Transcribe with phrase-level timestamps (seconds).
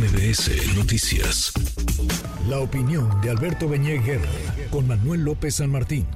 [0.00, 1.52] MBS Noticias.
[2.48, 4.30] La opinión de Alberto Beñé Guerra
[4.70, 6.06] con Manuel López San Martín.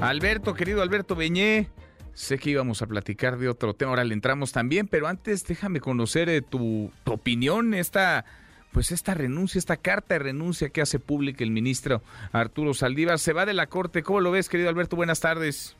[0.00, 1.68] Alberto, querido Alberto Beñé,
[2.14, 5.78] sé que íbamos a platicar de otro tema, ahora le entramos también, pero antes déjame
[5.78, 8.24] conocer eh, tu, tu, opinión, esta,
[8.72, 12.02] pues esta renuncia, esta carta de renuncia que hace pública el ministro
[12.32, 14.96] Arturo Saldívar, se va de la corte, ¿cómo lo ves, querido Alberto?
[14.96, 15.76] Buenas tardes.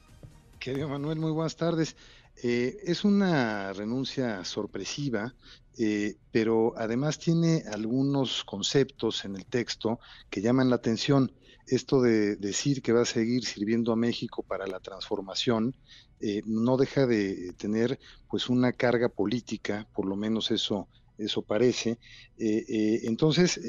[0.61, 1.97] Querido Manuel, muy buenas tardes.
[2.43, 5.35] Eh, es una renuncia sorpresiva,
[5.79, 11.33] eh, pero además tiene algunos conceptos en el texto que llaman la atención.
[11.67, 15.75] Esto de decir que va a seguir sirviendo a México para la transformación
[16.21, 22.01] eh, no deja de tener pues una carga política, por lo menos eso eso parece.
[22.37, 23.61] entonces,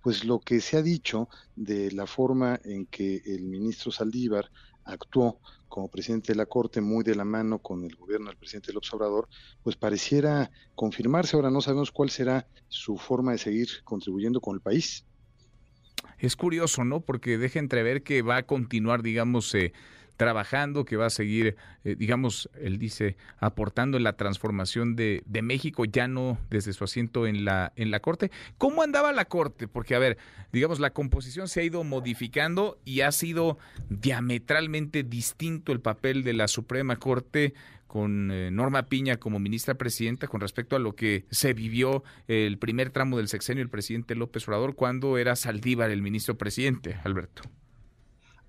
[0.00, 4.50] pues lo que se ha dicho de la forma en que el ministro Saldívar
[4.84, 5.40] actuó
[5.74, 8.94] como presidente de la Corte, muy de la mano con el gobierno del presidente López
[8.94, 9.28] Obrador,
[9.60, 11.34] pues pareciera confirmarse.
[11.34, 15.04] Ahora no sabemos cuál será su forma de seguir contribuyendo con el país.
[16.20, 17.00] Es curioso, ¿no?
[17.00, 19.72] Porque deja entrever que va a continuar, digamos, eh,
[20.16, 25.42] trabajando, que va a seguir, eh, digamos, él dice, aportando en la transformación de, de,
[25.42, 28.30] México, ya no desde su asiento en la, en la Corte.
[28.58, 29.68] ¿Cómo andaba la Corte?
[29.68, 30.18] Porque, a ver,
[30.52, 36.34] digamos, la composición se ha ido modificando y ha sido diametralmente distinto el papel de
[36.34, 37.54] la Suprema Corte
[37.86, 42.58] con eh, Norma Piña como ministra presidenta con respecto a lo que se vivió el
[42.58, 47.42] primer tramo del sexenio del presidente López Obrador cuando era Saldívar el ministro presidente, Alberto.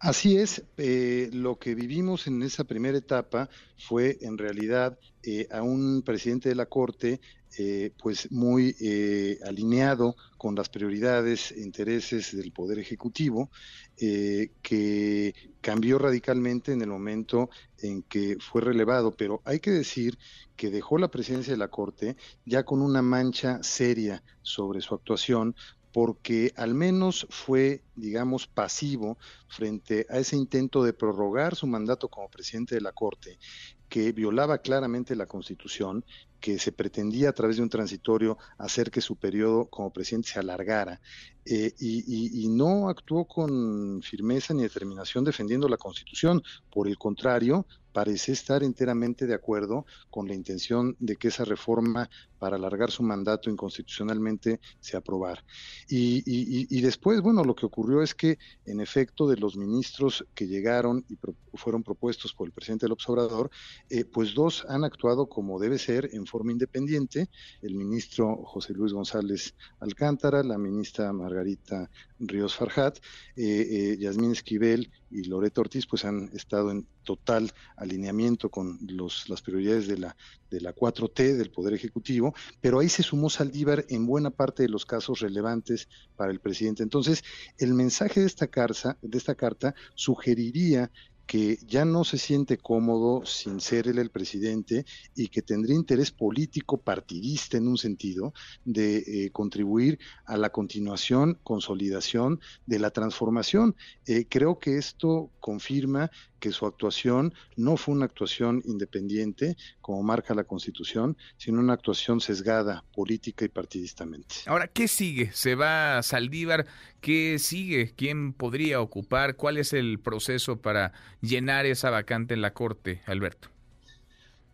[0.05, 5.63] Así es, eh, lo que vivimos en esa primera etapa fue en realidad eh, a
[5.63, 7.19] un presidente de la Corte
[7.57, 13.49] eh, pues muy eh, alineado con las prioridades e intereses del Poder Ejecutivo,
[13.97, 20.17] eh, que cambió radicalmente en el momento en que fue relevado, pero hay que decir
[20.57, 25.55] que dejó la presidencia de la Corte ya con una mancha seria sobre su actuación,
[25.95, 32.29] porque al menos fue, digamos, pasivo frente a ese intento de prorrogar su mandato como
[32.29, 33.39] presidente de la Corte,
[33.87, 36.03] que violaba claramente la Constitución,
[36.41, 40.39] que se pretendía a través de un transitorio hacer que su periodo como presidente se
[40.39, 40.99] alargara,
[41.45, 46.43] eh, y, y, no actuó con firmeza ni determinación defendiendo la Constitución.
[46.69, 52.09] Por el contrario, parece estar enteramente de acuerdo con la intención de que esa reforma
[52.39, 55.41] para alargar su mandato inconstitucionalmente se aprobara.
[55.87, 61.05] Y, después, bueno, lo que ocurrió es que, en efecto, de los ministros que llegaron
[61.07, 61.17] y
[61.53, 63.49] fueron propuestos por el presidente López Obrador,
[63.89, 67.29] eh, pues dos han actuado como debe ser en forma independiente,
[67.61, 71.89] el ministro José Luis González Alcántara, la ministra Margarita
[72.19, 72.97] Ríos Farjat,
[73.37, 79.29] eh, eh, Yasmín Esquivel y Loreto Ortiz, pues han estado en total alineamiento con los,
[79.29, 80.17] las prioridades de la,
[80.49, 84.69] de la 4T, del Poder Ejecutivo, pero ahí se sumó Saldívar en buena parte de
[84.69, 86.83] los casos relevantes para el presidente.
[86.83, 87.23] Entonces,
[87.57, 90.91] el mensaje de esta, carta, de esta carta sugeriría
[91.25, 96.11] que ya no se siente cómodo sin ser él el presidente y que tendría interés
[96.11, 103.75] político partidista en un sentido de eh, contribuir a la continuación, consolidación de la transformación.
[104.05, 106.11] Eh, creo que esto confirma
[106.45, 112.21] que su actuación no fue una actuación independiente, como marca la Constitución, sino una actuación
[112.21, 114.35] sesgada política y partidistamente.
[114.45, 115.31] Ahora, ¿qué sigue?
[115.33, 116.67] ¿Se va Saldívar?
[117.01, 117.95] ¿Qué sigue?
[117.97, 119.37] ¿Quién podría ocupar?
[119.37, 123.54] ¿Cuál es el proceso para llenar esa vacante en la Corte, Alberto?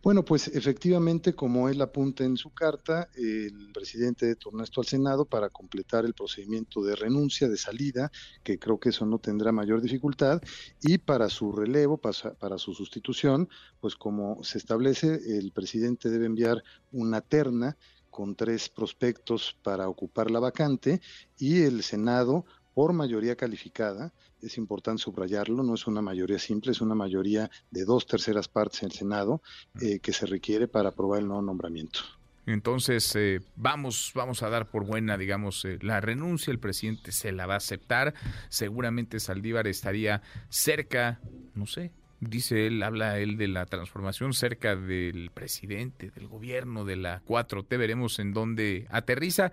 [0.04, 5.26] Bueno, pues efectivamente, como él apunta en su carta, el presidente torna esto al Senado
[5.26, 9.80] para completar el procedimiento de renuncia, de salida, que creo que eso no tendrá mayor
[9.80, 10.42] dificultad,
[10.82, 13.48] y para su relevo, para, su sustitución,
[13.80, 17.78] pues como se establece, el presidente debe enviar una terna
[18.10, 21.00] con tres prospectos para ocupar la vacante
[21.38, 22.46] y el Senado
[22.82, 24.12] por mayoría calificada,
[24.42, 28.82] es importante subrayarlo, no es una mayoría simple, es una mayoría de dos terceras partes
[28.82, 29.44] en el Senado
[29.80, 32.00] eh, que se requiere para aprobar el nuevo nombramiento.
[32.48, 37.32] Entonces, eh, vamos, vamos a dar por buena, digamos, eh, la renuncia, el presidente se
[37.32, 38.16] la va a aceptar,
[38.50, 41.20] seguramente Saldívar estaría cerca,
[41.54, 46.96] no sé, dice él, habla él de la transformación cerca del presidente, del gobierno, de
[46.96, 49.52] la 4T, veremos en dónde aterriza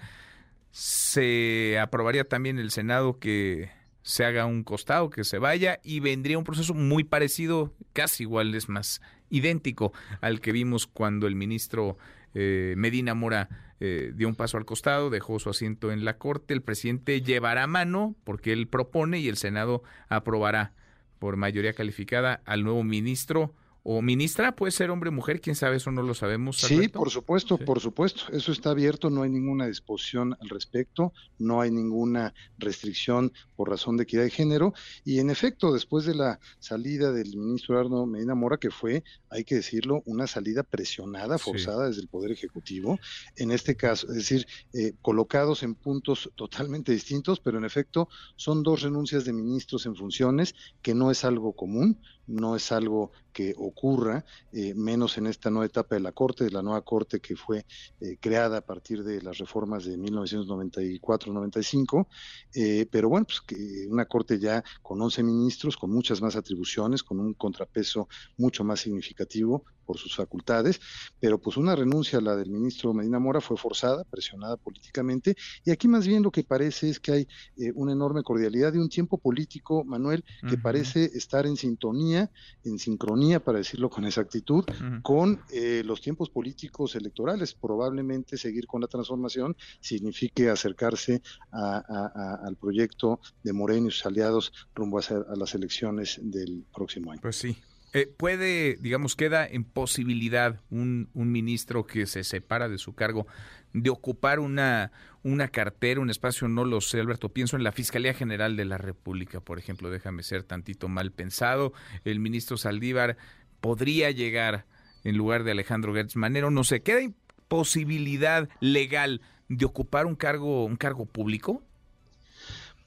[0.70, 3.70] se aprobaría también el Senado que
[4.02, 8.54] se haga un costado, que se vaya y vendría un proceso muy parecido, casi igual,
[8.54, 11.98] es más idéntico al que vimos cuando el ministro
[12.34, 13.48] eh, Medina Mora
[13.80, 17.66] eh, dio un paso al costado, dejó su asiento en la Corte, el presidente llevará
[17.66, 20.72] mano porque él propone y el Senado aprobará
[21.18, 25.76] por mayoría calificada al nuevo ministro o ministra, puede ser hombre o mujer, quién sabe,
[25.76, 26.58] eso no lo sabemos.
[26.58, 31.60] Sí, por supuesto, por supuesto, eso está abierto, no hay ninguna disposición al respecto, no
[31.60, 36.38] hay ninguna restricción por razón de equidad de género, y en efecto, después de la
[36.58, 41.88] salida del ministro Arno Medina Mora, que fue, hay que decirlo, una salida presionada, forzada
[41.88, 42.98] desde el Poder Ejecutivo,
[43.36, 48.62] en este caso, es decir, eh, colocados en puntos totalmente distintos, pero en efecto son
[48.62, 51.98] dos renuncias de ministros en funciones, que no es algo común,
[52.28, 56.50] no es algo que ocurra, eh, menos en esta nueva etapa de la Corte, de
[56.50, 57.64] la nueva Corte que fue
[58.00, 62.06] eh, creada a partir de las reformas de 1994-95,
[62.54, 67.02] eh, pero bueno, pues que una Corte ya con 11 ministros, con muchas más atribuciones,
[67.02, 70.82] con un contrapeso mucho más significativo por sus facultades,
[71.18, 75.70] pero pues una renuncia a la del ministro Medina Mora fue forzada, presionada políticamente, y
[75.70, 77.28] aquí más bien lo que parece es que hay
[77.74, 82.30] una enorme cordialidad de un tiempo político, Manuel, que parece estar en sintonía
[82.64, 84.64] en sincronía, para decirlo con exactitud,
[85.02, 87.54] con eh, los tiempos políticos electorales.
[87.54, 94.98] Probablemente seguir con la transformación signifique acercarse al proyecto de Moreno y sus aliados rumbo
[94.98, 97.20] a, las elecciones del próximo año.
[97.20, 97.56] Pues sí,
[97.92, 103.26] eh, puede, digamos, queda en posibilidad un, un, ministro que se separa de su cargo
[103.72, 104.92] de ocupar una,
[105.22, 107.30] una cartera, un espacio, no lo sé, Alberto.
[107.30, 111.72] Pienso en la Fiscalía General de la República, por ejemplo, déjame ser tantito mal pensado.
[112.04, 113.16] El ministro Saldívar
[113.60, 114.66] podría llegar
[115.04, 117.00] en lugar de Alejandro Gertz Manero, no sé, ¿queda
[117.48, 121.62] posibilidad legal de ocupar un cargo, un cargo público?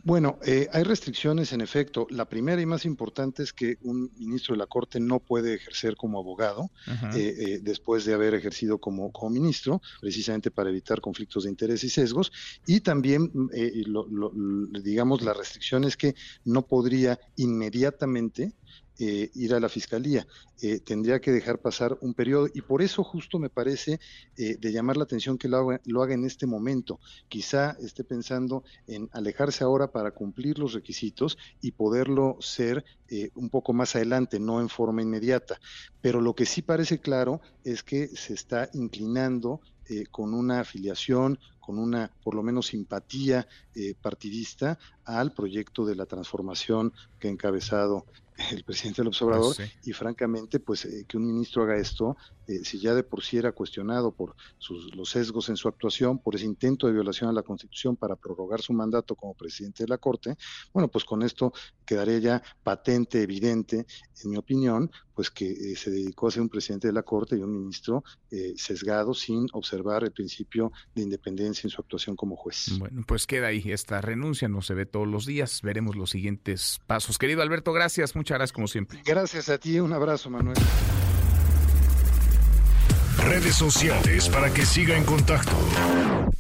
[0.04, 2.08] Bueno, eh, hay restricciones en efecto.
[2.10, 5.96] La primera y más importante es que un ministro de la Corte no puede ejercer
[5.96, 6.72] como abogado
[7.14, 11.84] eh, eh, después de haber ejercido como, como, ministro, precisamente para evitar conflictos de interés
[11.84, 12.32] y sesgos.
[12.66, 13.32] Y también,
[14.84, 16.16] digamos, la restricción es que
[16.46, 18.54] no podría inmediatamente
[19.04, 20.28] eh, ir a la fiscalía.
[20.62, 24.00] Eh, tendría que dejar pasar un periodo y por eso justo me parece
[24.38, 27.00] eh, de llamar la atención que lo haga, lo haga en este momento.
[27.28, 32.86] Quizá esté pensando en alejarse ahora para cumplir los requisitos y poderlo ser
[33.36, 35.60] un poco más adelante, no en forma inmediata.
[36.00, 39.60] Pero lo que sí parece claro es que se está inclinando
[40.12, 43.48] con una afiliación, con una por lo menos simpatía
[44.02, 48.06] partidista al proyecto de la transformación que ha encabezado
[48.52, 52.18] el presidente del observador y francamente pues eh, que un ministro haga esto
[52.48, 56.18] eh, si ya de por sí era cuestionado por sus, los sesgos en su actuación
[56.18, 59.90] por ese intento de violación a la constitución para prorrogar su mandato como presidente de
[59.90, 60.36] la corte
[60.74, 61.54] bueno pues con esto
[61.86, 63.86] quedaría ya patente evidente
[64.24, 67.38] en mi opinión pues que eh, se dedicó a ser un presidente de la corte
[67.38, 68.04] y un ministro
[68.56, 73.48] sesgado sin observar el principio de independencia en su actuación como juez bueno pues queda
[73.48, 77.74] ahí esta renuncia no se ve todos los días veremos los siguientes pasos querido Alberto
[77.74, 79.02] gracias muchas gracias como siempre.
[79.06, 80.58] Gracias a ti, un abrazo Manuel.
[83.18, 85.56] Redes sociales para que siga en contacto: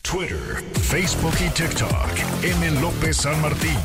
[0.01, 2.43] Twitter, Facebook y TikTok.
[2.43, 2.81] M.
[2.81, 3.77] López San Martín.